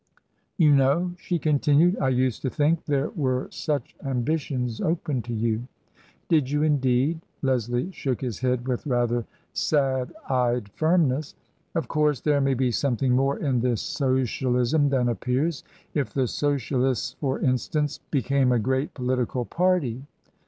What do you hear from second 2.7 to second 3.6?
there were